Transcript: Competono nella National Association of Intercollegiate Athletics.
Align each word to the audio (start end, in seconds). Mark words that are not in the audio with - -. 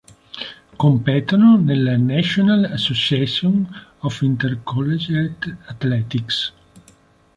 Competono 0.79 1.57
nella 1.57 1.95
National 1.95 2.63
Association 2.63 3.67
of 3.99 4.19
Intercollegiate 4.23 5.57
Athletics. 5.67 6.51